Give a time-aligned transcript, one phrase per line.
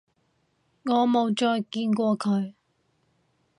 [0.85, 2.55] 我冇再見過佢